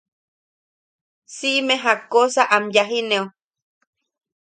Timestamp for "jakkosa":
1.83-2.43